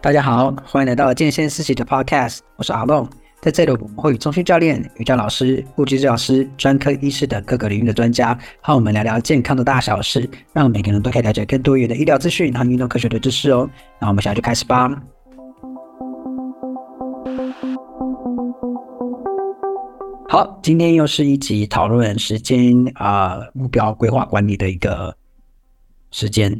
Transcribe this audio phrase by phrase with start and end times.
[0.00, 3.08] 大家好，欢迎来到健先思齐的 Podcast，我是阿龙。
[3.40, 13.68] 在这里，我们会与中心教练、瑜伽老师、物理治疗师、专科医师等各个领域的专家，和我们聊聊健康的大小事，让每个人都可以了解更多元的医疗资讯和运动科学的知识哦。
[14.00, 14.88] 那我们现在就开始吧。
[20.28, 25.16] 好，今天又是一集讨论时间啊、目标规划管理的一个
[26.12, 26.56] 时间。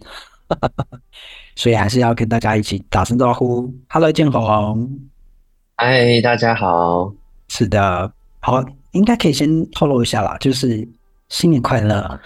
[1.56, 3.72] 所以还是要跟大家一起打声招呼。
[3.88, 4.98] Hello，建宏。
[5.76, 7.12] 嗨，大家好。
[7.48, 10.86] 是的，好，应该可以先透露一下啦，就是
[11.28, 12.20] 新年快乐。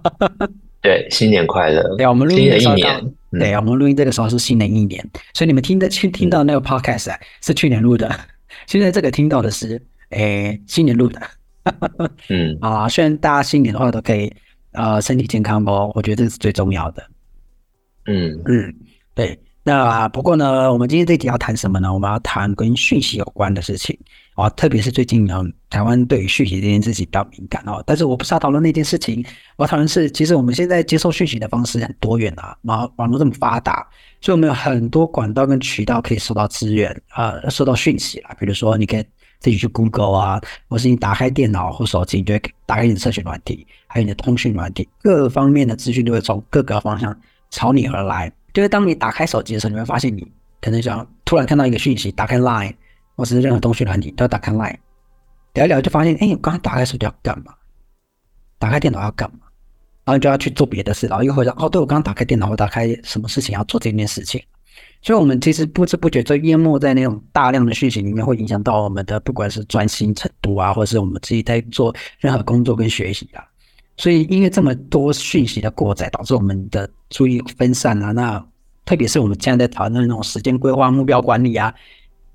[0.80, 1.96] 对，新年快乐。
[1.96, 5.04] 对，我们录音的时候，嗯、对，我们录音这个时候是新的一年，
[5.34, 8.08] 所以你们听的去听到那个 podcast、啊、是去年录的，
[8.66, 11.20] 现在这个听到的是诶新年录的。
[12.28, 14.32] 嗯啊，虽然大家新年的话都可以
[14.72, 17.02] 呃身体健康哦，我觉得这是最重要的。
[18.06, 18.74] 嗯嗯，
[19.14, 19.38] 对。
[19.68, 21.92] 那不过呢，我们今天这集要谈什么呢？
[21.92, 23.98] 我们要谈跟讯息有关的事情
[24.36, 27.82] 啊，特别是最近呢，台湾对于讯息这件事情比较敏感哦。
[27.84, 29.26] 但是我不是要讨论那件事情，
[29.56, 33.84] 我要讨论是，其实我们现在接受讯息的方式很多元啊，网网络这么发达，
[34.20, 38.36] 所以我们有很多管道跟渠道可以收到资源啊，收到讯息啦。
[38.38, 39.02] 比如说，你可以
[39.40, 47.12] 自己去 Google 啊，或是你打开电脑或手机，你就会打开你的社群软体，还有你的通讯软体，各方面的资讯都会从各个方向
[47.50, 48.32] 朝你而来。
[48.52, 50.26] 就是当你打开手机的时候，你会发现你
[50.60, 52.74] 可能想突然看到一个讯息，打开 Line
[53.14, 54.76] 或是任何通讯软体都要打开 Line，
[55.54, 57.54] 聊一聊就发现，哎，我刚刚打开手机要干嘛？
[58.58, 59.40] 打开电脑要干嘛？
[60.04, 64.42] 然后你就要去做别的事，然后又会想，哦，对，我刚刚打开电脑，我打开什么事情要做这件事情？
[65.02, 73.44] 所以，我们其实不知不觉就淹没在那种大量的讯息里面，会影响到我们的不管是专心程度啊，或者是我们自己在做任何工作跟学习啊。
[73.98, 78.12] 所以，因为这么多讯息的过载，导致我们的注意分散啊。
[78.12, 78.44] 那
[78.84, 81.72] 特别是我们现在在讨论那种时间规划、目标管理啊，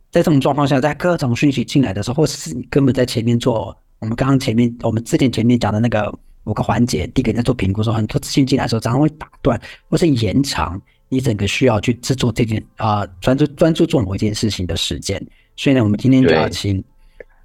[0.09, 6.11] 在这种状况下，在各种讯息进来的时候，或者是你根本在前面做我们刚刚前面我们之前前面讲的那个
[6.45, 15.23] 五个环节，第一个在做评估的时候，很多资讯进来的时候，常常会打断或是延长你整个需要去制作这件啊专注专注做某一件事情的时间。
[15.55, 16.83] 所以呢，我们今天就要请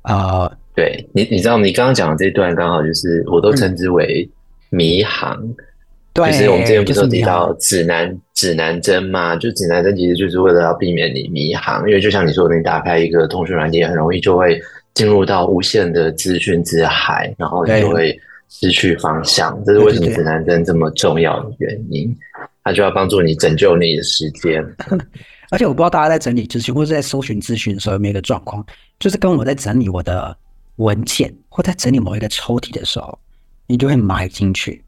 [0.01, 0.51] 啊。
[0.77, 4.29] 对你，你知道你刚刚讲的这一段刚好就是我都称之为
[4.69, 5.43] 迷航。
[6.13, 9.35] 对、嗯，就是我们之前不是有提到指南指南针嘛？
[9.37, 14.61] 就指南针其实就是为了要避免你迷航，因为就像你说的，你打开一个通讯软件，很容易就会
[14.93, 19.59] 进入到无限的资讯之海，然后你就会失去方向。
[19.65, 22.15] 这是为什么指南针这么重要的原因，
[22.65, 24.63] 它就要帮助你拯救你的时间。
[25.51, 28.63] 而且我不知道大家在整理资讯或者在搜寻资讯的时候有没有一个状况，
[28.99, 30.37] 就是跟我在整理我的。
[30.77, 33.19] 文件或在整理某一个抽屉的时候，
[33.67, 34.85] 你就会埋进去，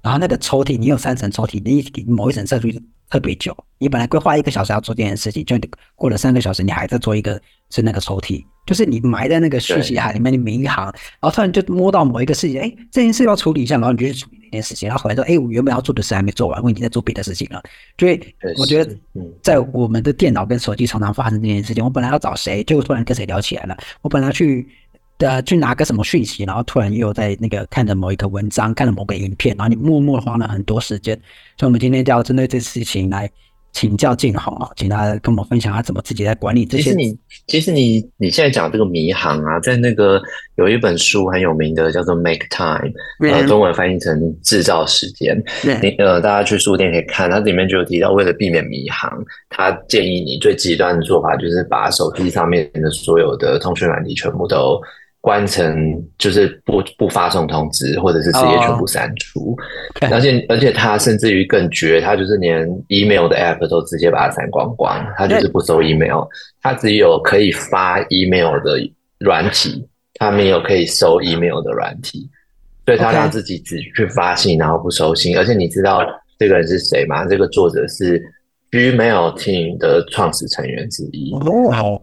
[0.00, 5.56] 然后那个抽屉，你有三层抽屉，你某一层设置特别久，你本来规划一个小时要做这件事情，就
[5.94, 17.62] 过了三个小时，你还在做一个是那个抽屉，就是你埋在那个讯息海里面，的每一行，然后突然就摸到某一个事情，哎，这件事要处理一下，然后你就去处理那件事情，然后回来说，哎，我原本要做的事还没做完，我已经在做别的事情了。
[17.98, 18.18] 所以
[18.56, 18.96] 我觉得，
[19.42, 24.66] 在我们的电脑跟手机常常发生这件事情，我本来要找谁，结果突然跟谁聊起来了，我本来要去。
[25.26, 31.14] 呃，去拿个什么讯息，然后突然又在那个看着某一个文章，看着某个影片，然后你默默花了很多时间。
[31.56, 33.30] 所以，我们今天就要针对这事情来
[33.72, 36.84] 请教建宏啊，请他跟我们分享他怎么自己在管理这些。
[36.84, 40.20] 其实你，其实你你现在讲这个迷航啊，在那个
[40.56, 42.92] 有一本书很有名的，叫做《Make Time》，
[43.32, 45.42] 呃，中文翻译成“制造时间”。
[45.80, 49.10] 你呃，大家去书店可以看，它里面就有提到，为了避免迷航，
[49.48, 54.80] 他建议你最极端的做法就是把手机上面的所有的通讯软体全部都。
[55.22, 59.56] 关成就是不不发送通知，或者是直接全部删除。
[60.00, 66.24] Oh, 而且而且他甚至于更绝，他就是连 email 的 app 都直接把它删光光，他就是不收 email，
[66.60, 68.80] 他只有可以发 email 的
[69.20, 72.28] 软体，他没有可以收 email 的软体，
[72.84, 75.38] 所以他让自己只去发信，然后不收信。
[75.38, 76.04] 而且你知道
[76.36, 77.24] 这个人是谁吗？
[77.26, 78.20] 这个作者是
[78.72, 81.32] Gmail Team 的创始成员之一。
[81.32, 82.02] 哦，好。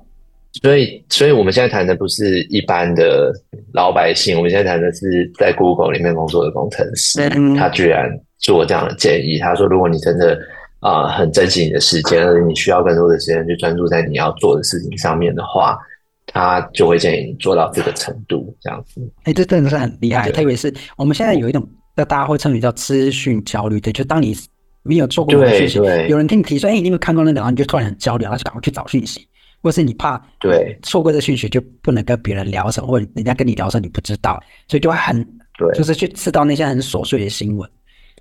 [0.51, 3.31] 所以，所以我们现在谈的不是一般的
[3.73, 7.29] 老百姓，我们现在谈的是在 Google 里面工作的工程师。
[7.55, 8.09] 他居然
[8.39, 10.37] 做这样的建议，他说：“如果你真的
[10.79, 15.77] 啊、呃、很珍惜你的时间，而且你需要更多的时间去专注在你要做的事情上面的话，
[16.25, 24.35] 他就会建议你做到这个程度，这样子。”哎，这真的是很厉害，特别是我们现在有一种，那大家会称为叫资讯焦虑，对，就当你
[24.81, 29.27] 没有做过的事情，有人听你提说：“哎，你有没有看过那个？”然后你就突然很焦虑，然后就赶快去找讯息。
[29.61, 35.21] 或是你怕对错过这讯息，就不能跟别人聊什么，或者人家跟你聊什么你不知道，所以就会很
[35.57, 37.69] 对，就是去知道那些很琐碎的新闻，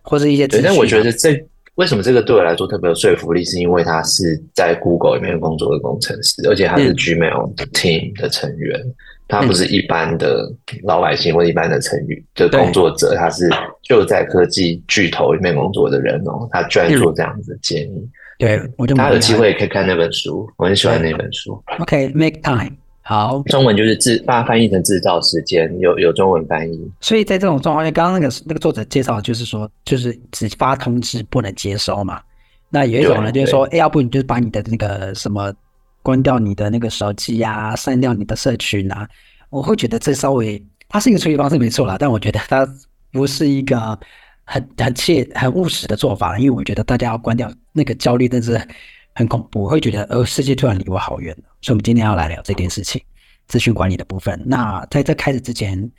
[0.02, 0.48] 或是一些。
[0.48, 1.40] 对，但我觉得这
[1.76, 3.44] 为什么这个对我来说特别有说服力？
[3.44, 8.94] 是因为他是在 Google 里面工作的工程师，而且他是 Gmail team 的成员，嗯、
[9.28, 10.52] 他不是一般的
[10.82, 13.48] 老百姓或一般的成员的工作者，他是
[13.84, 18.10] 就在科技巨头里面工作的人哦，他居然做这样子的建议。
[18.38, 21.60] 对，我就大家有机会可以看那本书，我很喜欢那本书。
[21.80, 22.76] OK，Make Time。
[23.02, 26.90] 好，中文就是制，把它翻译成制造时间，有有中文翻译。
[27.00, 32.20] 所以在这种状况下，刚刚那个那个作者介绍，就是说，就是只发通知不能接收嘛。
[32.68, 35.50] 那有一种呢，就是说，哎，要不你就把你的那个什么
[36.02, 39.08] 关掉你的那个手机啊，删掉你的社群啊。
[39.48, 42.68] 我会觉得这稍微，它是一个处理方式没错啦，但我觉得它
[43.10, 43.98] 不是一个
[44.48, 48.60] 很很切很务实的做法，因为我觉得大家要关掉那个焦虑，真是。
[49.14, 51.34] 很恐怖，会觉得，呃，世界突然离我好远。
[51.60, 53.02] 所以，我们今天要来聊这件事情，
[53.48, 54.40] 资讯管理的部分。
[54.46, 55.90] 那在这开始之前，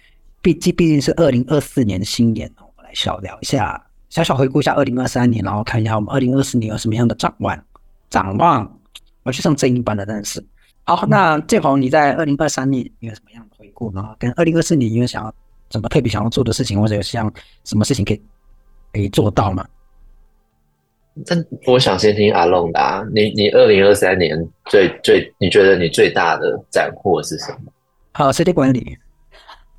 [0.41, 7.61] 毕毕毕竟是二零二四年的新年，我们来小聊一下，小小回顾一下二零二三年，然后看一下我们二零二四年有什么样的展望。
[8.09, 8.79] 展望，
[9.23, 10.41] 我去上正音班的，但是。
[10.85, 14.15] 好，那建宏，你在二零二三年你有什么样的回顾呢？
[14.17, 15.35] 跟二零二四年你有想要
[15.71, 17.29] 什么特别想要做的事情，或者有像
[17.65, 18.21] 什么事情可以
[18.93, 19.65] 可以做到吗？
[21.25, 27.71] 但我想先听阿龙的啊，你你二零二三年最最你觉得你最大的斩获是什么？
[28.13, 28.97] 好，时间管理，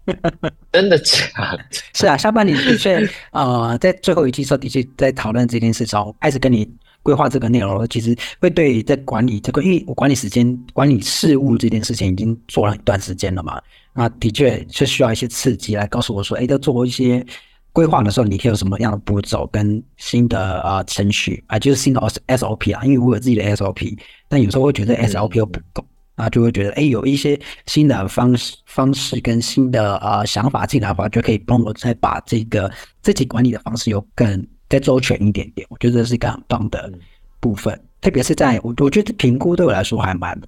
[0.71, 1.17] 真的假
[1.57, 1.65] 的？
[1.95, 6.69] 是啊，下半年的确， 呃，在最后一期时候的确在讨论这件事时候，开始跟你
[7.03, 13.59] 规划这个内容，其实会对在管理这个，因为我管理时间、管理事务这件事情已经做了一段时间了嘛，
[13.95, 17.25] 那的确是需要一些刺激来告诉我说，哎，要做一些。
[17.73, 22.85] 规划的时候，你可以有什么样的步骤跟新的呃程序啊，就是新的 SOP 啊。
[22.85, 23.97] 因为我有自己的 SOP，
[24.29, 25.85] 但有时候会觉得 SOP 又不够，
[26.17, 32.71] 啊，就会觉得哎，有一些新的方式方式跟新的呃想法进来的话，就可以帮我再把这个
[33.03, 35.67] 自己管理的方式有更再周全一点点。
[35.71, 36.93] 我觉得这是一个很棒的
[37.39, 40.41] 部分，特别是在我我觉得评估对我来说还蛮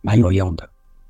[0.00, 0.68] 蛮有用的。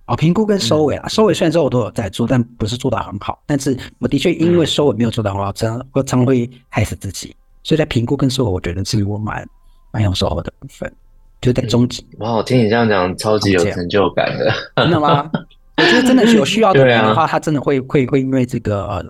[0.09, 3.39] 啊，评估跟收尾啊，收尾虽然说我都有在做，但不是做得很好。
[3.45, 7.37] 但是我的确因为收尾没有做得很好，真我常会害死自己。
[7.63, 9.47] 所以在评估跟收尾，我觉得是我蛮
[9.91, 10.91] 蛮有收获的部分，
[11.43, 12.07] 就在终极。
[12.21, 14.51] 哇，我听你这样讲，超级有成就感的。
[14.83, 15.31] 真的吗？
[15.77, 19.05] 我觉得真的有需要的 人的话，他真的会会会因为这个呃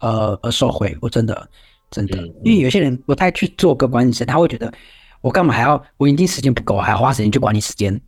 [0.00, 0.94] 呃呃收回。
[1.00, 1.48] 我真的
[1.92, 4.72] 真的，因为有些人不太去做个管理师，他会觉得
[5.20, 5.80] 我干嘛还要？
[5.96, 7.98] 我已经时间不够，还要花时间去管理时间。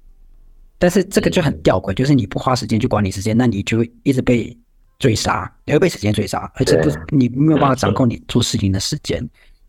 [0.82, 4.58] 但是这个就很吊诡，就是你不花时间去管理时间，那你就会一直被
[4.99, 9.25] 追杀，你会被时间追杀，而且不，你没有办法掌控你做事情的时间。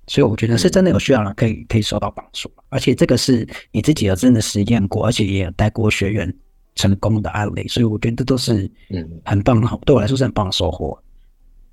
[0.08, 2.52] 所以我觉得是真的有需要人，可以可以受到帮助。
[2.70, 6.36] 而且这个是你自己有真的实验过，而且也有带过学员
[6.74, 10.98] 成功的案例，所以我觉得这都是嗯很棒的，对我来说是很棒的收获。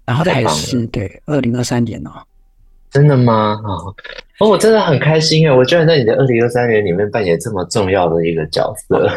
[0.04, 2.10] 然后再是对二零二三年哦。
[2.90, 3.60] 真的吗？
[4.40, 5.54] 哦，我真的很开心哎！
[5.54, 9.08] 我居然在你的二零二三年里面扮演这么重要的一个角色。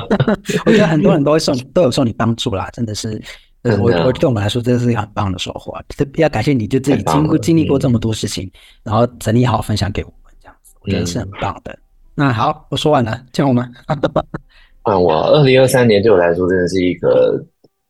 [0.66, 3.18] 我觉得很多人都会受 都有受你帮助啦，真的是，
[3.62, 5.74] 的我我对我们来说，这是一个很棒的收获。
[5.96, 8.52] 这要感谢你，就自己经过经历过这么多事情，嗯、
[8.84, 11.72] 然后整理好分享给我们，这样子，我觉得是很棒的。
[11.72, 11.78] 嗯、
[12.14, 13.64] 那好，我说完了，听我们。
[14.82, 17.42] 啊，我二零二三年对我来说真的是一个。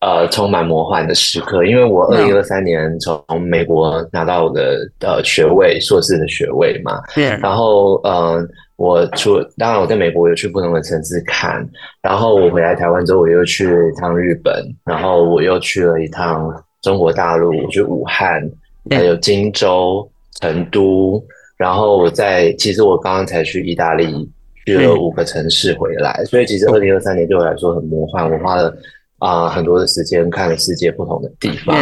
[0.04, 7.00] 呃，充满魔幻的时刻，因为我二零二三年从美国拿到我的呃学位，硕士的学位嘛。
[7.17, 7.40] 嗯。
[7.40, 11.67] 然后，呃，我除当然我在美国有去不同的城市看，
[12.02, 16.52] 然后我回来台湾之后，我又去了一趟日本，然后我又去了一趟
[16.82, 18.43] 中国大陆，去武汉，
[18.90, 20.06] 还有荆州、
[20.38, 21.24] 成都，
[21.56, 24.29] 然后我在其实我刚刚才去意大利，
[24.67, 28.76] 去了五个城市回来，所以其实二零二三年对我来说很魔幻，我花了。
[29.24, 31.74] 啊、呃，很多的时间看了世界不同的地方，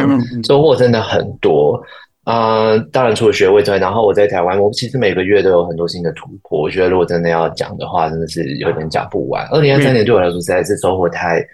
[0.44, 1.82] 收获真的很多。
[2.22, 6.60] 啊、呃，当然除了学位之外，然后我在台湾，我其实每个月都有很多新的突破。
[6.60, 9.44] 我觉得如果真的要讲的话，真的是有点讲不完。
[9.48, 11.44] 二零二三年对我来说实在是收获太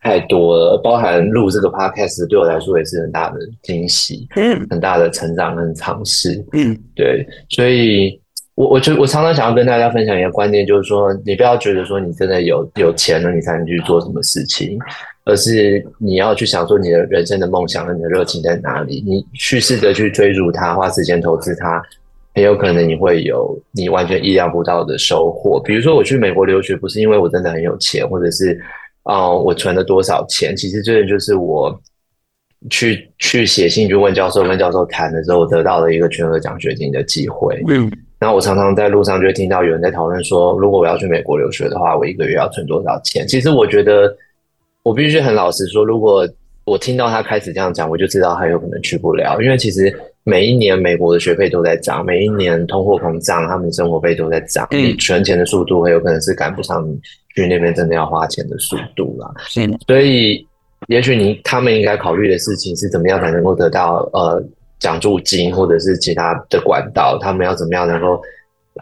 [0.00, 8.18] 太多了，包含录这个 podcast 对我来说也是很大的惊喜，嗯，很大的成长跟尝试，嗯，对，所以。
[8.56, 14.78] 我我就我常常想要跟大家分享一个观念，就是说，你不要觉得说你真的有有钱了，你才能去做什么事情，
[15.24, 21.82] 而是你要去想说你的人生的梦想和你的热情在哪里，你去试着去追逐它，花时间投资它，
[22.34, 25.60] 很有可能你会有你完全意料不到的收获。
[25.60, 28.60] 比如说，我去美国留学，不是因为我真的很有钱，或者是
[29.02, 31.80] 啊、呃、我存了多少钱，其实这个就是我
[32.70, 37.62] 去去写信去问教授，跟教授谈的时候，我得到了一个全额奖学金的机会。
[37.68, 37.90] 嗯。
[38.20, 43.26] 那我常常在路上就会听到有人在讨论说，如果我要去美国留学的话，我一个月要存多少钱？
[43.28, 44.16] 其实我觉得，
[44.84, 46.28] 我必须很老实说，如果
[46.64, 56.98] 我听到他开始这样讲，我就知道他有可能去不了，因为其实每一年美国的学费都在涨，每一年通货膨胀，他们的生活费都在涨，嗯、你存钱的速度很有可能是赶不上你
[57.34, 59.30] 去那边真的要花钱的速度啦。
[59.46, 60.46] 是，所以
[60.88, 64.42] 也许你他们应该考虑的事情是怎么样才能够得到呃
[64.78, 68.20] 奖助金或者是其他的管道，他们要怎么样能够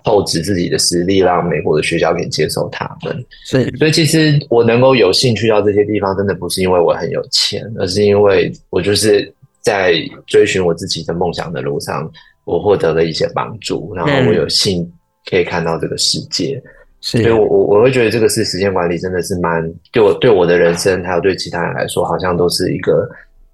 [0.04, 3.24] 厚植自己的实力，让美国的学校可以接受他们。
[3.44, 9.32] 所以，所以其实我能够有兴趣到这些地方，真的不是因为我很有钱，而是因为我就是。
[9.64, 9.94] 在
[10.26, 12.10] 追寻我自己的梦想的路上，
[12.42, 14.92] 我获得了一些帮助，然后我有幸
[15.30, 16.66] 可以看到这个世界，嗯、
[17.00, 23.08] 所以我我我会觉得这个是时间管理，真的是蛮对我对我的人生，还有对其他人来说，好像都是一个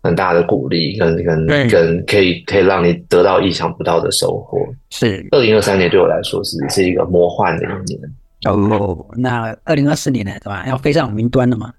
[0.08, 4.58] 很大的鼓励，跟跟、嗯、跟可以可以让你得到意想不到的收获。
[4.90, 8.00] 是二零二三年对我来说是是一个魔幻的一年。
[8.46, 10.32] 哦，那二零二四年呢？
[10.42, 10.64] 对吧？
[10.66, 11.72] 要飞上云端了吗？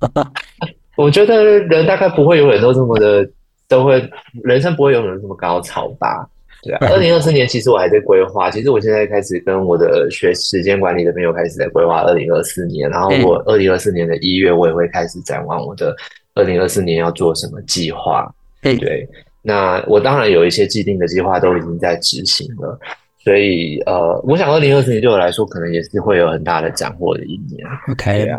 [0.96, 3.28] 我觉得人大概不会永远都这么的。
[3.68, 4.00] 都会，
[4.44, 6.24] 人生不会永远这么高潮吧？
[6.62, 6.86] 对啊。
[6.88, 8.48] 二零二四年，其实我还在规划。
[8.48, 12.88] 其实我现在开始跟我的学时间管理的朋友开始在规划二零二四年。
[12.88, 15.92] 然后我二零二四年的一月，我也会开始展望我的
[16.36, 18.32] 二零二四年要做什么计划。
[18.62, 19.08] 对，
[19.42, 22.78] 那我当然有一些既定的计划都已经在执行了。
[23.18, 27.66] 所以，呃，我想二零二四年对我来说，可能也是会有很大的斩获的一年。
[27.90, 28.30] OK，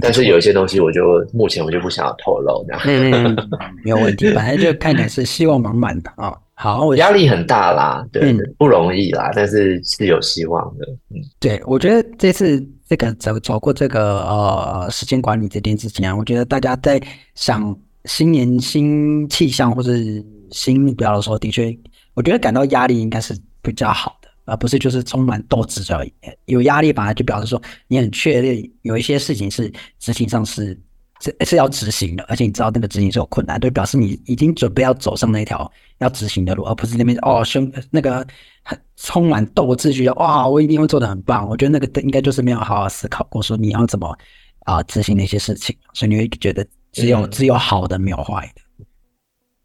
[0.00, 2.82] 但是有一些东西，我就目前我就不想要透露这样。
[2.86, 3.50] 嗯嗯，
[3.84, 6.34] 没有问题，反正就看起来是希望满满的啊。
[6.54, 10.86] 好，我压力很大啦，对，嗯、不容易啦，但是是有希望的。
[11.10, 17.00] 嗯，对，我觉得这次这个走走过这个呃时间管理这件事情啊，我觉得大家在
[17.34, 21.76] 想新年新气象或是新目标的时候，的确，
[22.14, 23.36] 我觉得感到压力应该是。
[23.66, 26.12] 比较好的，而不是就是充满斗志而已。
[26.44, 30.80] 有压力反而就表示说你很确定有一些事情是执行上是
[31.20, 38.26] 是是要执行的，而且你知道那个执行是有困难，就表示你已经准备要走上那条要执行的路，而不是那边哦胸那个
[38.62, 41.48] 很充满斗志，觉得哇我一定会做得很棒。
[41.48, 44.16] 我觉得那个应该就是没有好好思考过说你要怎么
[44.64, 48.62] 啊执行那些事情，所以你会觉得只有、嗯、只有好的没有坏的。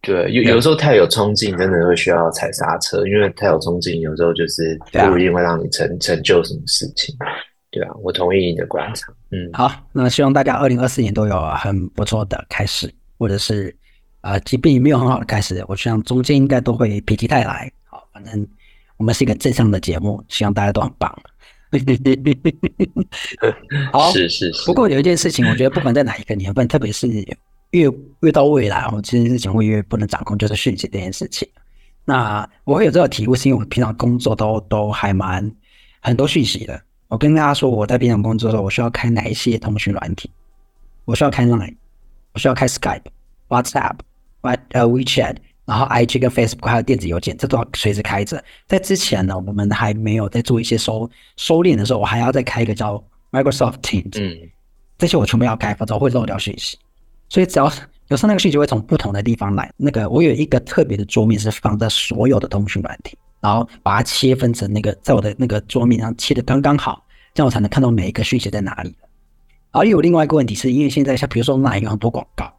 [0.03, 7.15] 对，有有时候太有冲劲，真的会需要踩刹车，因为太有冲劲，有时候就是不一定会让你成成就什么事情。
[7.71, 9.11] 对啊，我同意你的观察。
[9.31, 13.75] 嗯，好，那希望大家二零二四年都有很不错的开始，或者是
[14.19, 17.71] 啊、呃，即便没有很好的开始，我想中间应该都会否极泰来。
[17.85, 18.47] 好，反正
[18.97, 21.11] 我们是一个正向的节目，希望大家都很棒。
[23.91, 24.65] 好，是是是。
[24.65, 27.07] 不过有一件事情，我觉得不管在哪一个年份，特别是。
[27.71, 31.47] 越越到未来，我这件事情会越不能掌控，就是讯息这件事情。
[32.03, 35.49] 那我会有这个体悟，是因为我平常工作都都还蛮
[36.01, 36.77] 很多讯息的。
[37.11, 40.31] 我跟大家说，我在平常工作的时候，我需要开哪一些通讯软体？
[41.03, 41.75] 我需要开 Line，
[42.31, 43.03] 我需要开 Skype、
[43.49, 43.97] WhatsApp、
[44.39, 48.41] 呃 WeChat，然后 IG 跟 Facebook 还有电子邮件，这都要随时开着。
[48.65, 52.95] 在之前呢，我们还没有在做一些收收敛的时候，我还要再开一个叫
[53.31, 54.17] Microsoft Teams。
[54.17, 54.49] 嗯，
[54.97, 56.79] 这些我全部要开，否则我会漏掉讯息。
[57.27, 57.65] 所以只要
[58.07, 68.95] 有时候那个讯息会从不同的地方来，那个我有一个特别的桌面是放在所有的通讯软体，然后把它切分成那个在我的那个桌面上切的刚刚好，这样我才能看到每一个讯息在哪里。
[69.71, 72.53] 然后又有另外一个问题是，因为现在像比如说那有很多广告，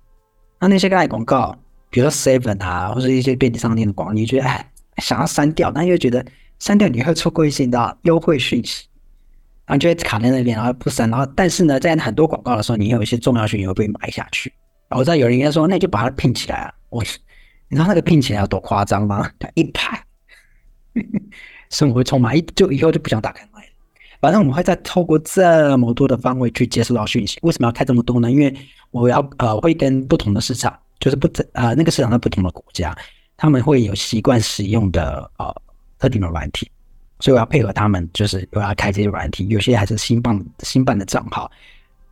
[0.58, 1.56] 那那些 LINE 广告，
[1.90, 6.24] 比如说 Seven 啊，或者一些便利商店的广告，你觉得哎想要删掉，但又觉得
[6.58, 8.86] 删掉你会错过一些的优惠讯息，
[9.66, 11.08] 然后就会卡在那边，然后不删。
[11.10, 14.52] 然后但是呢，在很多广告的时候，你有一些重要讯息会被埋下去。
[14.90, 16.74] 我知道有人应该说，那你就把它拼起来啊！
[16.90, 17.02] 我，
[17.68, 19.30] 你知道那个拼起来有多夸张吗？
[19.54, 19.98] 一排，
[21.70, 23.62] 生活会充满，一就以后就不想打开麦。
[24.20, 27.38] 反正我们会再透过这么多的方位去接收到讯息。
[27.42, 28.30] 为什么要开这么多呢？
[28.30, 28.54] 因为
[28.90, 32.96] 我要呃会跟不同的市场，就是不呃那个市场在不同的国家，
[33.36, 35.54] 他们会有习惯使用的呃
[35.98, 36.70] 特定的软体，
[37.20, 39.48] 所以我要配合他们，就是我要开这些软体。
[39.48, 41.50] 有些还是新办新办的账号，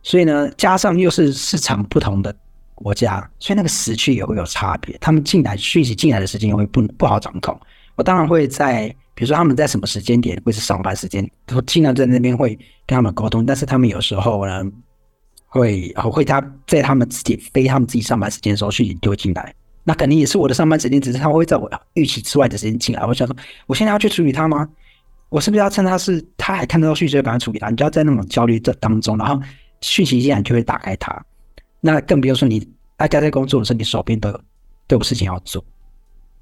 [0.03, 2.35] 所以呢，加上又是市场不同的。
[2.73, 4.97] 国家，所以那个时区也会有差别。
[4.97, 7.55] 他们进来讯息进来的时间也会不不好掌控。
[7.95, 12.55] 我当然会在，比如说他们在什么时间点会是上班时间，我尽量在那边会
[12.85, 13.45] 跟他们沟通。
[13.45, 14.63] 但是他们有时候呢，
[15.47, 19.53] 会会他在他们自己非他们自己上班时间的时候讯息就会进来。
[19.83, 23.05] 那肯定也是我的上班时间，只是他会在我预期之外的时间进来。
[23.05, 24.67] 我想说，我现在要去处理他吗？
[25.29, 27.69] 我是不是要趁他是他还看得到讯息就赶快处理他？
[27.69, 29.41] 你就要在那种焦虑这当中，然后
[29.81, 31.25] 讯息进来就会打开它。
[31.79, 32.67] 那更不用说你
[32.97, 34.41] 大家在工作的时候，你手边都有
[34.87, 35.63] 都有事情要做。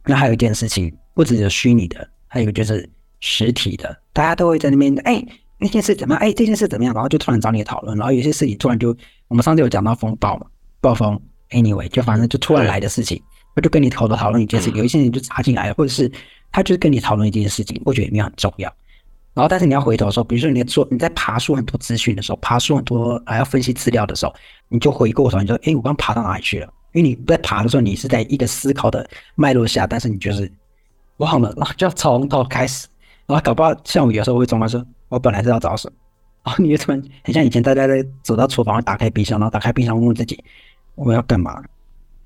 [0.09, 2.89] 那还有一件事情，不只有虚拟的，还有一个就是
[3.19, 3.95] 实体的。
[4.11, 5.23] 大家都会在那边，哎，
[5.59, 6.19] 那件事怎么样？
[6.19, 6.91] 哎，这件事怎么样？
[6.95, 7.95] 然后就突然找你讨论。
[7.95, 8.89] 然后有些事情突然就，
[9.27, 10.47] 我们上次有讲到风暴嘛，
[10.81, 13.21] 暴风，anyway，就反正就突然来的事情，
[13.55, 16.11] 他就跟你讨论讨论一件事情，有一些人就插进来了，或者是
[16.51, 18.67] 他就是跟你讨论一件事情，我觉得也没有很重要。
[19.35, 24.33] 然后，但是你要回头的时候，比如说你在做你在爬树很多资讯的时候，爬树很多还要分析资料的时候，
[24.69, 30.51] 你就回过头，你说：“哎，我刚爬到哪里去了？”因为你在爬的时候，你是在一个思考的脉络下，但是你就是
[31.17, 32.88] 忘了，然后就要从头开始，
[33.25, 35.96] 然后搞不好像我有时候会总来说：“我本来是要找什么？”
[36.43, 40.43] 然后你就突然很像以前大家在走到厨房，打开冰箱，然后打开冰箱问问自己
[40.96, 41.62] ：“我们要干嘛？”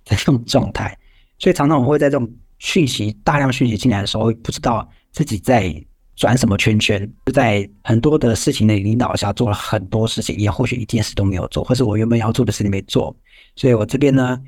[0.05, 0.97] 在这种状态，
[1.39, 2.29] 所以常常我会在这种
[2.59, 5.73] 讯息大量讯息进来的时候，不知道自己在。
[6.15, 7.11] 转什么圈圈？
[7.25, 13.13] 就在很多的事情的领导下做了很多事情，也或许一件事都没有做，或是我原本要做的事情没做，
[13.55, 14.39] 所以我这边呢，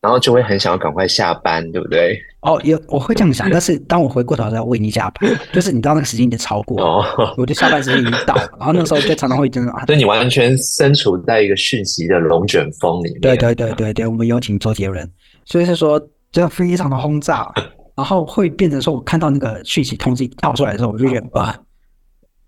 [0.00, 2.18] 然后就会很想要赶快下班，对不对？
[2.42, 13.20] 哦，有我会这样想，但是当我回过头来为你下班，就是你知道那个时间已经超过，哦，我就下班时间已经到，然后那个时候就常常会真的啊， 所以你完全身处在一个讯息的龙卷风里面。
[13.20, 15.10] 对对对对对，我们有请周杰伦，
[15.44, 15.98] 所以是说
[16.30, 17.52] 真的非常的轰炸。
[17.96, 21.52] 然后会变成说，我看到那个讯息通知跳出来的时候，我就觉得哇，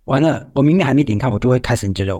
[0.05, 0.49] 完了！
[0.55, 2.17] 我明明还没点开，我就会开始觉得，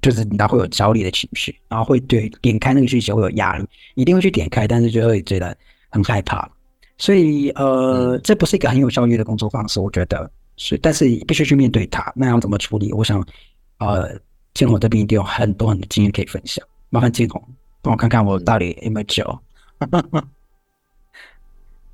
[0.00, 5.56] 就是你会有焦虑的情绪，然后会对点开那个讯息会有压力，一定会去点开，但是就会觉得
[5.90, 6.48] 很害怕。
[6.96, 12.12] 所以呃，这不是一个很有效率的工作方式，我觉得是，但是必须去面对它。
[12.16, 12.92] 那要怎么处理？
[12.92, 13.24] 我想
[13.78, 14.10] 呃，
[14.54, 16.66] 建宏这边一定有很多很多经验可以分享。
[16.90, 17.42] 麻烦建宏
[17.82, 19.38] 帮我看看我到底有没有救。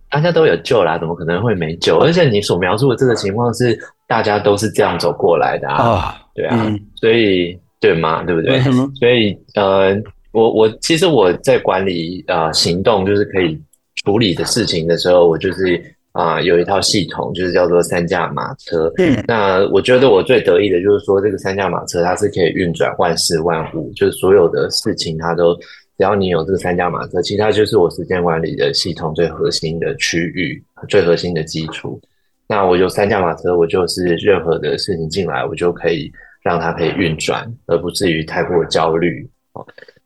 [0.08, 1.98] 大家都有救啦，怎么可能会没救？
[1.98, 8.58] 而且你所描述的这个情况是大家都是这样走过来的啊，哦、对啊，嗯、所以对嘛，对不对？
[8.66, 9.94] 嗯、所以呃，
[10.32, 13.60] 我我其实我在管理呃行动就是可以
[14.04, 15.76] 处理的事情的时候，我就是
[16.12, 18.90] 啊、呃、有一套系统，就是叫做三驾马车。
[18.96, 25.54] 嗯，那我觉得我最得意的就是说，这个三驾马车它是可以运转万事万物，就是所有的事情它都。
[25.96, 32.00] 只要你有这个三驾马车，其他就是我时间管理的系统最核心的区域，最核心的基础。
[32.48, 36.10] 那我有三驾马车，我就是任何的事情进来，我就可以
[36.44, 39.28] 让它可以运转，而不至于太过焦虑。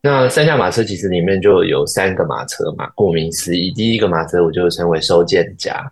[0.00, 5.84] 那三驾马车其实里面就有三个马车嘛，顾名思义，第一个马车我就称为收件夹。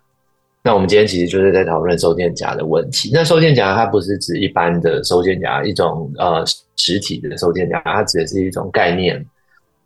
[0.63, 3.09] 那我们今天其实就是在讨论收件夹的问题。
[3.13, 6.43] 那收件夹它不是指一般的收件夹，一种呃
[6.77, 9.23] 实体的收件夹，它指的是一种概念。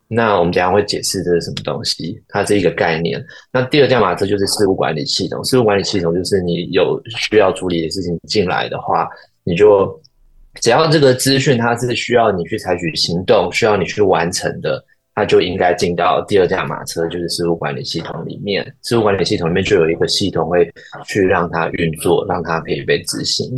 [0.08, 3.24] 那我们等下会解释这是什么东西，它是一个概念。
[3.52, 9.08] 那第二驾马车就是事务管理系统，事务管理系统就是你有需要处理的事情进来的话，
[9.44, 10.00] 你就
[10.60, 14.84] 只要这个资讯它是需要你去采取行动，需要你去完成的，
[15.16, 18.66] 它就应该进到第二驾马车，就是事务管理系统里面。
[18.84, 20.70] 事务管理系统里面就有一个系统会
[21.06, 23.50] 去让它运作，让它可以被执行。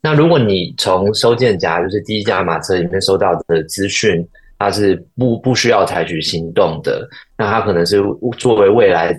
[0.00, 4.26] 那如果你从收件夹，就是第一驾马车里面收到的资讯，
[4.58, 8.02] 它是不不需要采取行动的，那它可能是
[8.36, 9.14] 作为未来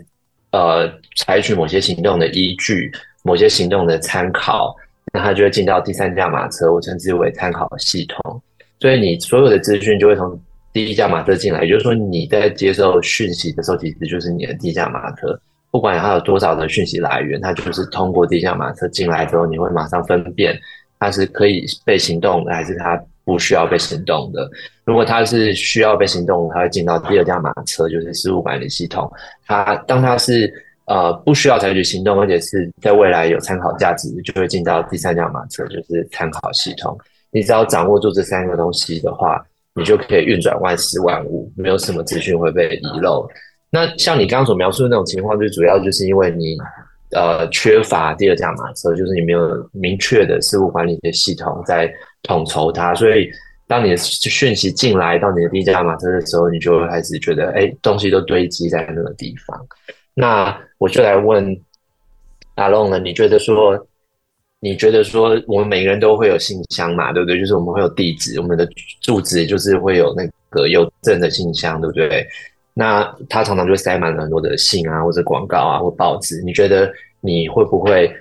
[0.51, 2.91] 呃采取某些行动的依据，
[3.23, 4.75] 某些行动的参考，
[5.13, 8.41] 那它就会进到第三驾马车，我称之为参考系统。
[8.79, 10.37] 所以你所有的资讯就会从
[10.73, 15.39] 第一驾马车进来，也就是说你在接受讯息的时候，其实就是你的第一驾马车，
[15.71, 20.59] 不管它有多少的讯息来源，它就是通过第一驾马车进来之后，你会马上分辨
[20.99, 23.01] 它是可以被行动的，还是它。
[23.25, 24.49] 不需要被行动的，
[24.83, 29.09] 如果它是需要被行动，它会进到第二驾马车，就是事务管理系统。
[29.47, 30.53] 它当它是
[30.85, 36.97] 呃不需要采取行动，而且是在未来有参考价值，就会进到第三辆马车，就是参考系统。
[37.31, 39.43] 你只要掌握住这三个东西的话，
[39.75, 43.27] 你就可以运转万事万物，没有什么资讯会被遗漏。
[43.69, 46.57] 那像你刚刚所描述的那种情况，最主要就是因为你
[47.15, 51.91] 呃缺乏第二驾马车，就是你没有明确的事务管理的系统在。
[52.25, 53.29] 统筹它，所以
[53.67, 59.67] 当你的讯息进来到你的第一驾马车的时候，你就会开始觉得，哎，东西都堆积在那个地方。
[60.13, 61.59] 那我就来问
[62.55, 63.87] 阿龙了，你觉得说，
[64.59, 67.39] 你觉得说，我们每个人都会有信箱嘛，对不对？
[67.39, 68.67] 就是我们会有地址，我们的
[69.01, 72.25] 住址就是会有那个邮政的信箱，对不对？
[72.73, 76.41] 那它常常就塞满了很多的信啊，或者广告啊，或报纸。
[76.41, 78.11] 你觉得你会不会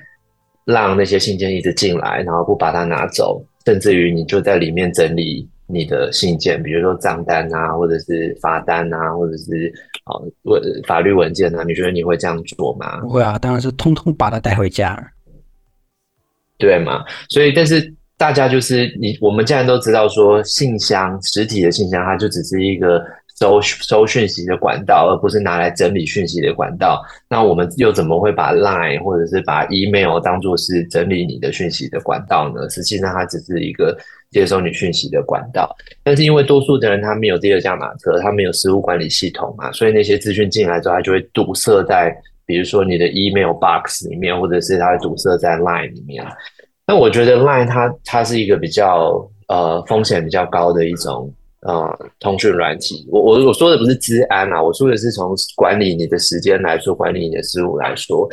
[0.64, 3.44] 让那些信件一直进来，然后不把它拿走？
[3.64, 9.72] 甚至于你就在里面整理你的信件，比如说账单啊，或者是罚单啊，或者是
[10.04, 13.00] 啊文法律文件啊，你觉得你会这样做吗？
[13.00, 14.96] 不会啊，当然是通通把它带回家，
[16.58, 17.04] 对吗？
[17.28, 23.04] 所以，但是大家就是你，我们既然都知道说信箱实体的信箱，它就只是一个
[23.42, 27.02] 收收讯息的管道，而不是拿来整理讯息的管道。
[27.28, 32.70] 那我们又怎么会把 Line 或者是把 Email 当做是整理你的讯息的管道呢？
[32.70, 33.98] 实际上，它只是一个
[34.30, 35.68] 接收你讯息的管道。
[36.04, 46.24] 但是因为多数的人他没有第二驾马车，他没有实务管理系统嘛，所以那些资讯进来之后，他就会堵塞在比如说你的 Email box 里面，或者是它会堵塞在 Line 里面。
[46.86, 51.32] 那我觉得 Line 它它是一个比较呃风险比较高的一种。
[51.64, 58.28] 呃，通讯软体，我我我说的不是治安啊，我说的是从管理你的时间来说，管理你的事务来说，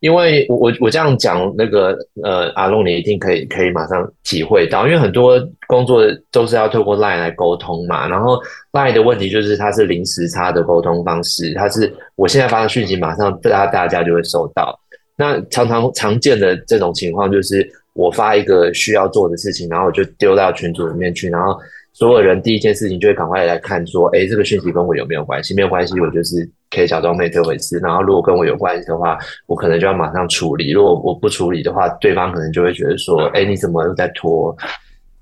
[0.00, 8.38] 因为我我我这样讲，那个呃，阿龙你一定可以可以马上体会到，因为很多工作都是要透过 Line 来沟通嘛，然后
[8.72, 14.78] Line 的问题就是它是零时差的沟通方式，它是我现在发的讯息，马上大家大家就会收到，
[15.16, 21.58] 那常常常见的这种情况就是我发一个需要做的事情，然后我就丢到群组里面去，然后。
[21.94, 25.54] 所有人第一件事情就会赶快来看，说，哎，这个讯息跟我有没有关系？
[25.54, 27.78] 没有关系，我就是可以假装没这回事。
[27.78, 30.72] 然后如果跟我有关系的话，我可能就要马上处理。
[30.72, 34.54] 如果我不处理的话，对方可能就会觉得说，哎，你怎么又在拖？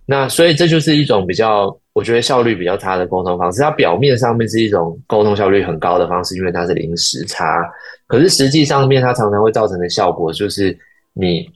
[0.07, 3.61] 那所以这就是一种比较，我觉得效率比较差的沟通方式。
[3.61, 7.71] 它表面上面是一种沟通效率很高的方式，因为它是零时差。
[8.07, 10.75] 可是实际上面，它常常会造成的效果就是，
[11.13, 11.47] 你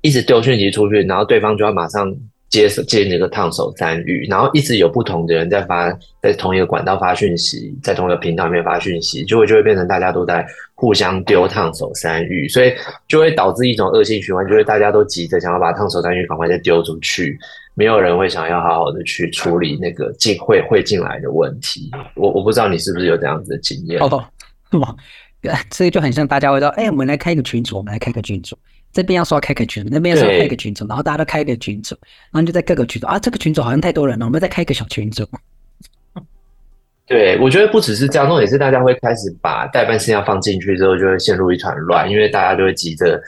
[0.00, 2.10] 一直丢讯息出去，然后对方就要马上。
[2.48, 5.90] 接接那个烫手山芋，然后一直有不同的人在发，
[6.22, 12.72] 在同一个管道发讯息，在同一个频道里面发讯息，就会就会变成大家都在互相丢烫手山芋，所以
[13.06, 17.38] 就会导致一种恶性循环，就是大家都急着想要把烫手山芋赶快再丢出去，
[17.74, 21.90] 没有人会想要好好的去处理那个进会会进来的问题。
[22.14, 24.00] 我我不知道你是不是有这样子的经验？
[24.00, 24.24] 哦，
[24.72, 24.94] 是吗？
[25.70, 28.58] 这个就很像大家会说，哎，我们来开一个群组，我们来开个群组。
[28.92, 31.96] 这边要说开个群组，那边要说开一个群组，然后大家都开一个群组，
[32.32, 35.24] 然后就在各个群组啊，这个群组好像太多人了，我们再开一个小群组。
[37.06, 43.18] 对，我觉得不只是这样，重点是大家会开始把待办事项放进去之后，就会陷入一团乱，因为大家就会急着，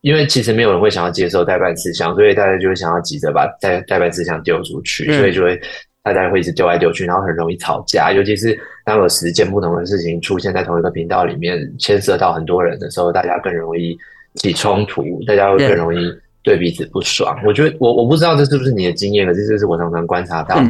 [0.00, 5.60] 因为其实没有人会想要接受待办事项，所以大家就会想要急着把待待办事项丢出去，所以就会
[6.02, 13.98] 大家会一直丢来丢去，然后很容易吵架，尤其是当有十件不同的事情出现在同一个频道里面，牵涉到很多人的时候，大家更容易。
[14.36, 15.98] 起冲突，大家会更容易
[16.42, 17.36] 对彼此不爽。
[17.44, 20.62] 我觉得我我不知道这是不是你的经验，可是这是我常常观察到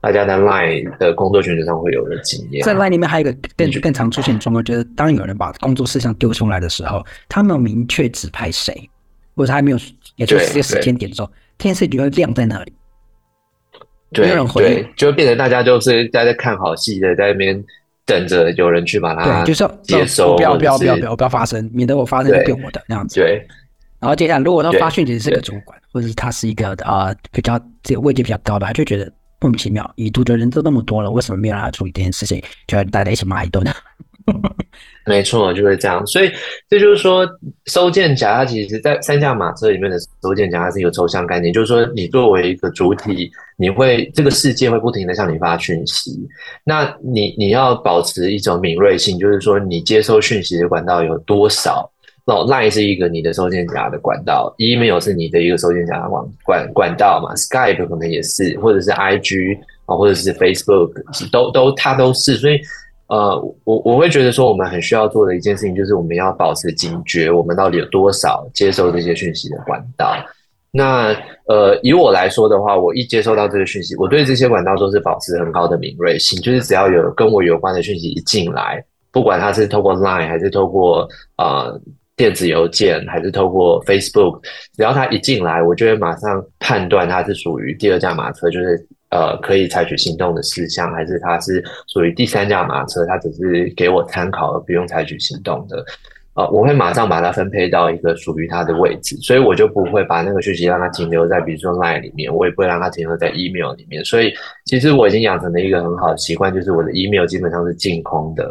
[0.00, 2.62] 大家在 Line 的工作群组上会有的经验。
[2.64, 8.88] 在 Line 里面还有一个更更常出现状况，就是当有人把工作事项丢出来的时候，他没有明确指派谁，
[9.34, 9.78] 或者他还没有
[10.16, 12.72] 也就是这个时间点的时候，这件事就会亮在那里，
[14.12, 17.64] 对，没有人回对，就会变成大家就是在在看好戏的，在那边。
[18.04, 23.20] 等着有人去把它，对，就是不要不要不要不要不要发生，免得我发生就变我的那样子。
[23.20, 23.46] 对。
[24.00, 29.08] 然后接下来，如果他发讯息是个主管，或者是他是一个啊、呃、比较这个位阶比较高的，他就觉得
[29.40, 32.42] 莫名其妙，已读的人都那么多了，为什么没有让他处理这件事情？
[32.66, 33.64] 就要大家一起骂一顿。
[35.04, 36.06] 没错，就是这样。
[36.06, 36.30] 所以
[36.68, 37.28] 这就是说，
[37.66, 46.16] 收件夹它其实，在三驾马车里面的收件夹它是一个抽象概念，就是说，你作为一个主体，你会这个世界会不停的向你发讯息，
[46.62, 51.90] 那你你要保持一种敏锐性，就是说，你接收讯息的管道有多少？
[52.24, 60.92] 那 Line 是一个你的收件夹的管道，Email 是你的一个收件夹的管管管道嘛，Skype 可能也是，或者是 IG 啊，或者是 Facebook，
[61.32, 62.60] 都都它都是，所以。
[63.12, 70.16] 呃，我我会觉得说，我们很需要做的一件事情，就是我们要保持警觉，我们到底有多少接收这些讯息的管道。
[70.70, 71.14] 那
[71.46, 81.78] 呃，以我来说的话，我一接收到这个讯息，我对这些管道都是保持很高的敏锐性，就是只要有跟我有关的讯息一进来，不管它是透过 Line 还是透过呃
[82.16, 84.40] 电子邮件，还是透过 Facebook，
[84.74, 88.86] 只要它一进来，我就会马上判断它是属于第二驾马车，就是。
[89.12, 95.84] 呃，可以采取行动的事项，还是它是属于第三驾马车，它只是给我参考而不用采取行动的。
[96.34, 104.02] 呃，我会马上把它分配到一个属于它的位置，所以我就不会把那个讯息让它停留在比如说 Line 里面，我也不会让它停留在 Email 里面。
[104.02, 104.32] 所以
[104.64, 108.44] 其实我已经养成了一个很好的习惯，就是我的 Email 基本上是净空的。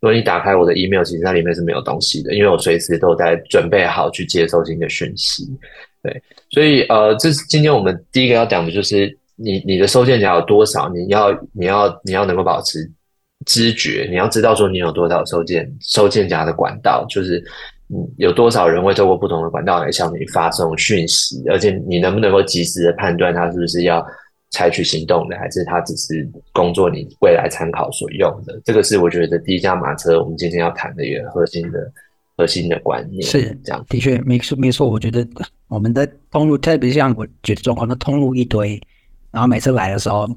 [0.00, 5.46] 如果你打开我的 Email，其实它里面是没有东西的，因为我随时都在准备好去接收新的讯息。
[6.02, 9.14] 对，所以呃，这是今天我们第一个要讲的就是。
[9.40, 10.88] 你你的收件夹有多少？
[10.88, 12.90] 你要你要你要能够保持
[13.46, 17.38] 知觉，你要知道说你有多少收件收件夹的管道，就是
[17.88, 24.04] 嗯有多少人会透过不同的管道来向你发送讯息，而且你能不能够及时的判断他是不是要
[24.50, 28.60] 采取行动的，还是他只是工作你未来参考所用的？
[28.64, 31.78] 这个是我觉得第一架马车我们今天要谈的一个核心的
[32.36, 33.22] 核心的观念。
[33.22, 34.88] 是这样，的确没错没错。
[34.88, 35.24] 我觉得
[35.68, 38.80] 我们的通路，特别像我觉得中国的通路一堆。
[39.30, 40.28] 然后每次来的时候，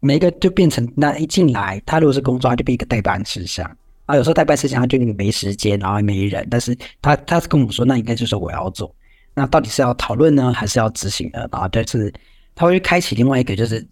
[0.00, 3.64] 每一个就变成那一进来，他如果是工作，他就变一个代办事项
[4.06, 4.16] 啊。
[4.16, 8.94] 有时候代办事项他就那个没时间，然后也没人，但是他他是跟我说，那应该就是我要做。
[9.34, 11.46] 那到底是要讨论呢，还是要执行呢？
[11.52, 12.12] 然后就是
[12.54, 13.86] 他会开启另外一个就是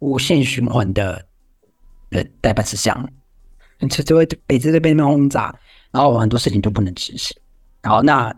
[0.00, 1.24] 无限循环的
[2.10, 3.08] 呃代办事项，
[3.88, 5.54] 就就会每次都被那轰炸，
[5.90, 7.36] 然后很多事情都不能执行。
[7.82, 8.34] 然后那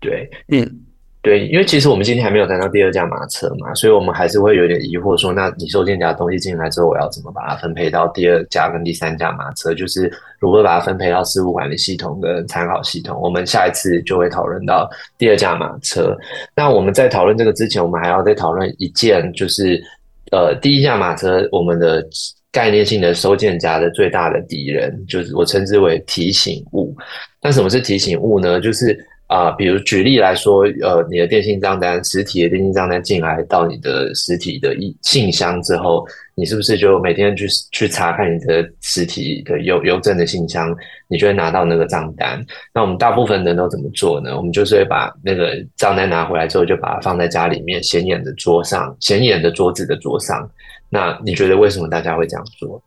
[0.00, 0.83] 对嗯。
[1.24, 9.72] 对，因为其实我们今天还没有谈到第二架马车嘛，所以我们还是会有点疑惑，说，那你收件夹东西进来之后，我要怎么把它分配到第二架跟第三架马车？
[9.72, 13.18] 就是如何把它分配到事务管理系统跟参考系统？
[13.22, 16.14] 我们下一次就会讨论到第二架马车。
[16.54, 19.82] 那我们在讨论这个之前，我们还要再讨论一件，就是
[20.30, 22.06] 呃，第一架马车我们的
[22.52, 26.94] 概念性的收件夹的最大的敌人，就是我称之为提醒物。
[27.40, 28.60] 那什么是提醒物呢？
[28.60, 28.94] 就是
[29.34, 40.72] 啊、比如举例来说，呃，你的电信账单，实体的电信账单进来到你的实体的信箱之后，你是不是就每天去去查看你的实体的邮邮政的信箱，
[41.08, 42.40] 你就会拿到那个账单？
[42.72, 44.36] 那我们大部分人都怎么做呢？
[44.36, 50.48] 我们就是会把那个账单拿回来之后，就把它放在家里面显眼的桌上，显眼的桌子的桌上。
[50.88, 52.80] 那你觉得为什么大家会这样做？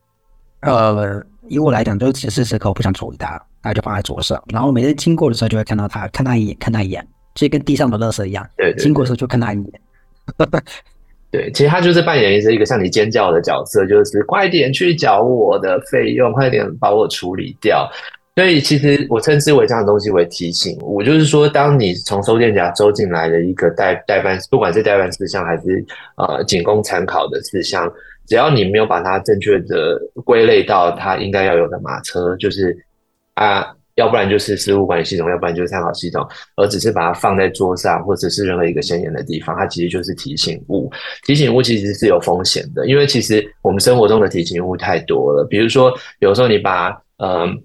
[0.61, 3.37] 呃，以我来讲，就是此时此刻我不想处理它。
[3.67, 8.47] 他就放在桌上，然后每次经过的时候就会看到他，看他一眼，看他一眼，就跟地上的垃圾一样。
[8.57, 9.81] 对，对，对，经过的时候就看他一眼。
[11.29, 17.85] 对，其实他就是扮演一个一个向你尖叫的角色，就是快点去缴我的费用，快点把我处理掉。
[18.35, 27.91] 所以其实我称之为这样的东西为提醒我，就是说，当你从收件夹收进来的一个代代办，不管是代办事项还是呃仅供参考的事项，
[28.25, 32.77] 只要你没有把它正确的归类到它应该要有的马车，就是。
[33.37, 40.91] 啊，要不然就是事务管理系统，要不然就是参考系统，而只是把它放在桌上或者是任何一个显眼的地方，它其实就是提醒物。
[41.23, 45.45] 提醒物其实是有风险的，因为其实我们生活中的提醒物太多了。
[45.49, 47.55] 比如说，有时候你把嗯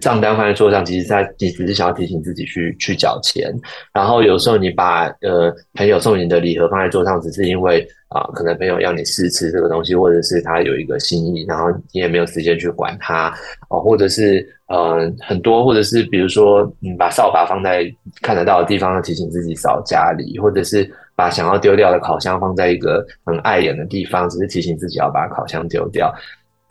[0.00, 3.52] 账单放在桌上，其实在你只是想要提醒自己去去缴钱。
[3.92, 13.32] 然后有时候你把呃朋友送你的礼盒放在桌上，只是因为啊、可能朋友要你试吃这个东西，或者是他有一个心意，然后你也没有时间去管他
[13.68, 14.46] 哦，或者是。
[14.70, 17.84] 呃，很多，或者是比如说，你把扫把放在
[18.22, 26.14] 看得到的地方，提醒自己扫家里，或者是把想要丢掉的烤箱放在一个很碍眼的地方，只是提醒自己要把烤箱丢掉。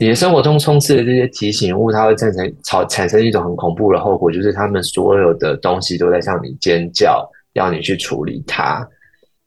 [0.00, 8.84] 你的生活中充斥的这些提醒物，它会造成产产生一种很恐怖的后果，就是他们所有的东西都在向你尖叫，要你去处理它，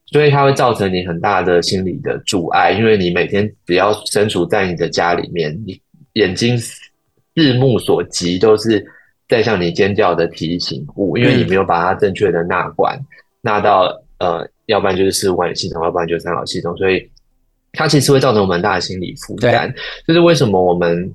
[0.06, 5.82] 所以它会造成你很大的心理的阻碍，因为你每天只要身处在你的家里面，你
[6.14, 6.58] 眼睛。
[7.36, 8.86] 日目所及都是
[9.28, 12.96] 在向你尖叫的提醒物，因为你没有把它正确的纳管，
[13.42, 13.86] 纳到
[14.20, 17.10] 呃，要不然就是事务管理系统，要不然就是参考系统，所以
[17.78, 19.74] 它其实会造成我们很大的心理负担。
[20.08, 21.14] 就是为什么我们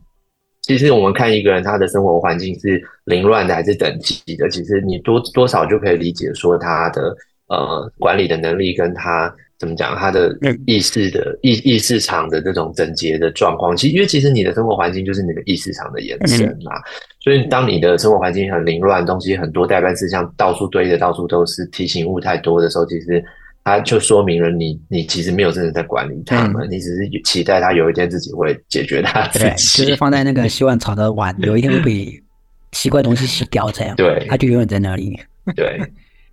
[0.63, 7.17] 其实我们看一个人他的生活环境是凌乱的还是等级的，其实你多多少就可以理解说他的
[7.49, 9.35] 呃管理的能力跟他。
[9.59, 9.97] 怎么讲？
[9.97, 10.33] 他的
[10.67, 16.71] 意识的意意识场的这种整洁的状况，其实因为其实你的生活环境就是你的意识场的延伸嘛。
[17.19, 23.21] 所以当你的生活环境很凌乱，东西很多，代办事项到处堆的，到处都是提醒物太多的时候，其实
[23.69, 29.85] 它就说明了你你其实没有真的在管理他们，你只是期待他有一天自己会解决他自己。
[29.85, 32.23] 就是放在那个洗碗槽的碗，有一天会被
[32.73, 35.19] 奇怪东西洗掉，这样对，它就永远在那里。
[35.55, 35.81] 对。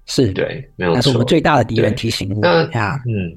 [0.07, 0.95] 是对，没有错。
[0.97, 2.39] 那是我们最大的敌人，提醒物。
[2.39, 2.61] 那
[3.07, 3.33] 嗯，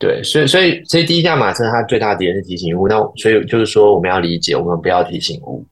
[0.00, 2.88] 对，所以所以所以第一架马车它最大的敌人是提醒物。
[2.88, 5.64] 那所以就是说，我们要理解，我们不要提醒物。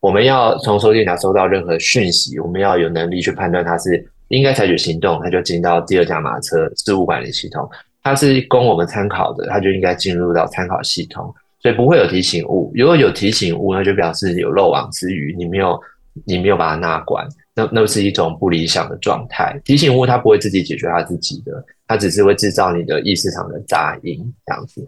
[0.00, 7.68] 我们要从收件夹收到任何讯息，我们要有能力去判断它是应该采取行动，它就进到第二架马车事务管理系统。
[8.02, 11.34] 它是供我们参考的，它就应该进入到参考系统。
[11.60, 12.70] 所以不会有提醒物。
[12.74, 15.78] 如果有提醒物，那就表示有漏网之鱼，你没有
[16.24, 17.26] 你没有把它纳管。
[17.54, 19.60] 那那是一种不理想的状态。
[19.64, 21.52] 提醒物它不会自己解决它自己的，
[21.88, 24.86] 它只是会制造你的意识场的杂音这样子。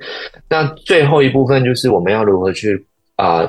[0.48, 3.46] 那最后一部分就是我们要如何去啊、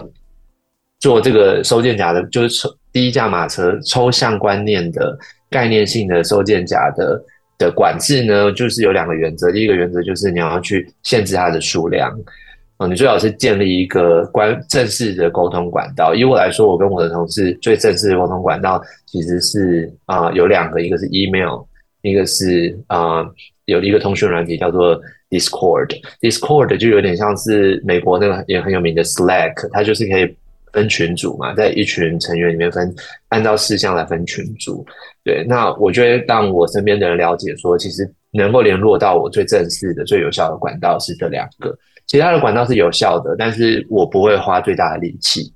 [0.99, 5.15] 做这个收件夹的，就是抽第一架马车抽象观念的
[5.51, 7.23] 概念性的收件夹的
[7.59, 8.51] 的管制呢？
[8.53, 12.11] 就是有两个原则，第一个原则就是你要去限制它的数量。
[12.17, 16.15] 嗯你最好是建立一个关正式的沟通管道。
[16.15, 21.61] 以我来说，我跟我的同事最正式的沟通管道其实是啊、有两个，一个是 email，
[22.01, 23.23] 一个是啊、
[23.65, 25.95] 有一个通讯软体叫做 Discord。
[26.21, 30.35] Discord 就有点像是美国那个也很有名的 Slack，它就是可以
[30.73, 32.93] 分群组嘛，在一群成员里面分，
[33.29, 34.85] 按照事项来分群组。
[35.23, 41.77] 对，那我觉得让我身边的人了解说，其实能够联络到我最正式的、最有效的管道是这两个。
[42.07, 45.51] 其他的管道是有效的，但是我不会花最大的力气。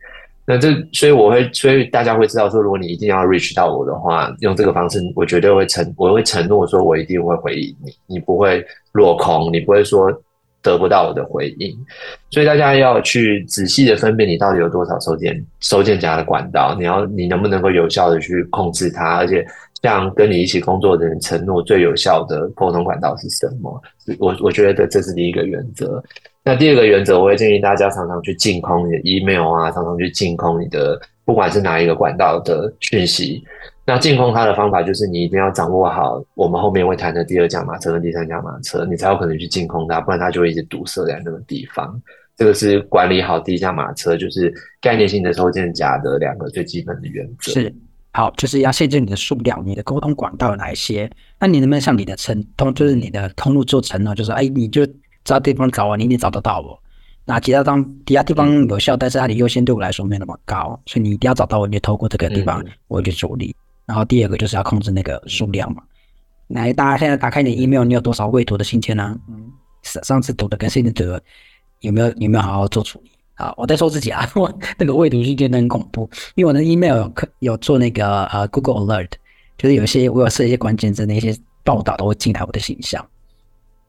[0.47, 10.07] 那这，所以我会，所以大家会知道说，如果你一定要 reach 到我的话，用这个方式，我绝对会承，我会承诺说，我一定会回应你，你不会落空，你不会说
[10.65, 11.77] 得不到我的回应。
[12.31, 19.45] 所以大家要去仔细的分辨，你到底有多少收件收件夹的管道，你要你能不能够有效的去控制它，而且
[19.81, 23.81] 像跟你一起工作的人承诺最有效的沟通管道是什么？
[24.19, 26.03] 我我觉得这是第一个原则。
[26.43, 33.43] 那第二个原则，我会建议大家常常去净空你的 email 啊，常常去净空你的不管是哪一个管道的讯息。
[33.85, 42.01] 那净空它的方法就是你一定要掌握好我们后面会谈的第二驾马车跟第三驾马车，你才有可能去净空它，不然它就会一直堵塞在那个地方。
[42.35, 47.51] 这个是管理好第一架马车，就是概念性的收件夹的两个最基本的原则。
[47.51, 47.73] 是，
[48.11, 51.09] 好，就是要限制你的数量，你的沟通管道有哪一些？
[51.39, 54.85] 那你能不能向你的承通，就是你的通路做承诺，就是哎，你就。
[55.25, 56.79] 找地方找我，你一定找得到我。
[57.25, 63.55] 那其他方其他地方有效，但是它的优先对我来说没那么高，所以你一定要找到我，你就透过这个地方我去处理。
[63.85, 65.83] 然后第二个就是要控制那个数量嘛。
[66.47, 69.17] 来，大家现在打开你的 email，你有多少未读的信件呢？
[69.27, 69.51] 嗯，
[70.03, 71.21] 上次读的跟现在读的
[71.81, 73.11] 有没有有没有好好做处理？
[73.35, 79.09] 啊，我在说自己啊， 我那个未读信件很恐怖，因为我的 email 有有做那个呃 Google Alert，
[79.57, 83.05] 就是有一些我有设一些关键字，那些报道都会进来我的信箱。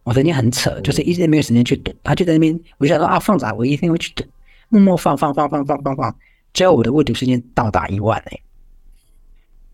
[0.02, 4.24] 我曾经很扯，就是一直没有时间去读，他就在那边，我就想说啊，放着，我一定会去读，
[4.68, 6.16] 默默放放放放放放放，
[6.54, 8.38] 最后我的未读信件到达一万哎，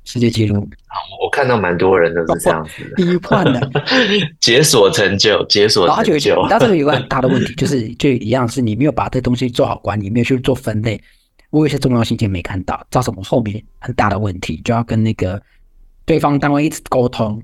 [0.05, 0.69] 世界纪录。
[1.23, 3.71] 我看到蛮多人都是这样子的， 一万的
[4.41, 6.15] 解锁成就，解锁成就。
[6.15, 11.01] 你知道这个有个很大的问题，就是就一样是你没有把这东西做好管理，没有去做分类，
[11.51, 15.41] 我有些重要信件没看到，造成我后面很大的问题，就要跟那个
[16.05, 17.43] 对方单位一直沟通。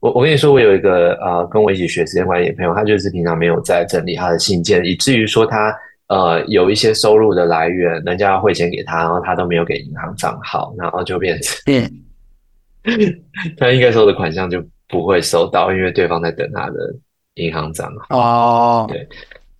[0.00, 5.74] 我我跟你说，我有一个呃跟我一起学时间管理的朋友，他就是平常没有在整理他的信件，以至于说他
[6.08, 13.22] 呃有一些收入的来源，人家要汇钱给他，然后他都没有给银行账号，然后就变成，嗯，
[13.56, 16.94] 他应该收的款项就不会收到，因为对方在等他的
[17.34, 18.18] 银行账号。
[18.18, 19.06] 哦，对，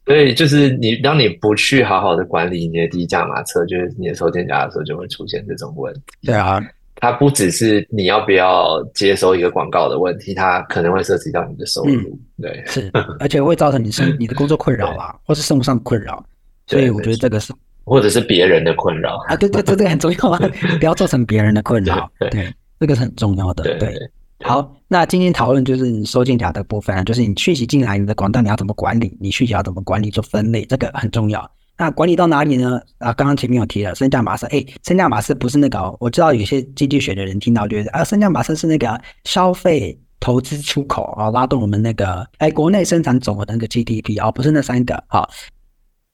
[0.06, 6.00] 所以就是你当你不去好好的管理你的低价马车，就是你的收件夹的时候，就会出现这种问题。
[6.26, 6.61] 对啊。
[7.00, 11.92] 它不只是你要不要接收一个广告的问题，它可能会涉及到你的收入，
[12.38, 16.20] 嗯、对，是，而且会造成你生你的工作困扰啊， 或是生活上的困扰，
[16.68, 17.52] 所以我觉得这个是，
[17.85, 20.38] 或者是别人的困扰啊，对对，这个很重要啊，
[20.78, 24.11] 不要造成别人的困扰，对，这个是很重要的，对，对，
[24.44, 31.50] 好，那今天讨论就是你收件夹的部分，就是你讯息进来，你的广告你要怎么管理，你讯息要怎么管理做分类，这个很重要。
[31.81, 32.81] 那管理到哪里呢？
[32.98, 34.46] 啊，刚刚前面有提了，升降马斯。
[34.46, 45.00] 哎，升降马斯不是那个，我知道有些经济学的人听到觉得啊，升降马斯是那个消费、投资、出口啊，拉动我们那个哎国内生产总额的那个 GDP 啊，不是那三个。
[45.07, 45.31] 好，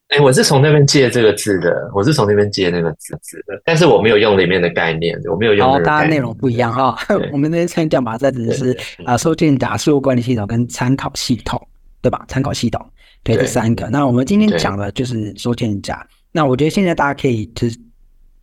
[0.08, 5.68] 哎，我是从那边借这个字的，我是从那边借那个字字的，但是我没有用里面的概念，我没有用。
[5.68, 6.96] 哦，大家内容不一样哈。
[7.32, 11.60] 我们那边三驾马车只是啊，收件夹、事务管理系统跟参考系统，
[12.02, 12.24] 对吧？
[12.28, 12.84] 参考系统。
[13.22, 13.88] 对，这三个。
[13.88, 16.06] 那我们今天讲的就是收件夹。
[16.30, 17.74] 那我觉得现在大家可以去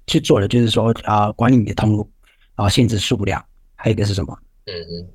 [0.08, 2.10] 去做的，就是说啊、呃，管理你的通路，
[2.56, 3.42] 然后限制数量。
[3.76, 4.36] 还有一个是什么？
[4.66, 5.08] 嗯嗯，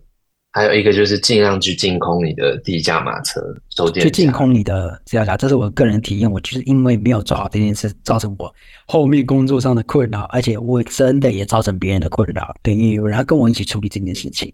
[0.56, 4.02] 还有一个就是尽量去净空你的第一驾马车收件。
[4.02, 6.32] 去净空你的资料夹，这是我个人体验。
[6.32, 8.50] 我就是因为没有做好这件事，造成我
[8.86, 12.54] 后面工作上的困扰，而且我真的也造成别人的困扰。
[12.62, 14.50] 等于有人要跟我一起处理这件事情。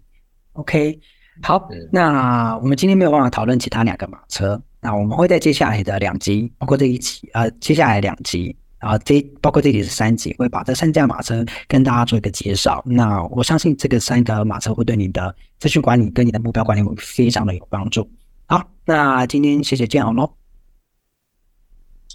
[0.51, 0.99] OK，
[1.41, 4.61] 好，嗯、那我们今天没有办法讨论其他两个马车。
[4.81, 12.83] 那我们会在接下来的两集，包括这一集，呃，接下来两集，然后这包括这里是三节，会把这三驾马车跟大家做一个介绍。
[12.85, 18.05] 那我相信这个三个马车会对你的资讯管理跟你的目标管理会非常的有帮助。
[18.45, 20.29] 好，那今天谢谢建宏喽。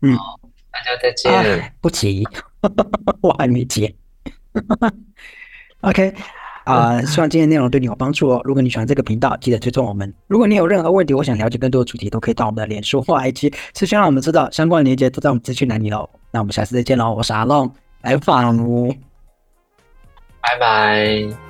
[0.03, 0.15] 嗯，
[0.71, 1.33] 大家再见。
[1.33, 2.23] 啊、不急，
[3.23, 3.97] 我还没接。
[5.81, 6.15] OK。
[6.73, 8.41] 啊、希望今天内容对你有帮助哦。
[8.45, 10.13] 如果你喜欢这个频道，记得追踪我们。
[10.27, 14.51] 如果你有任何问题，我想了解更多的主题，都可以到我们的脸书或 IG，是先让我们知道。
[14.51, 16.09] 相关的链接都在我们资讯栏里喽。
[16.31, 18.45] 那我们下次再见喽，我是阿龙，拜拜，
[20.43, 21.48] 拜拜。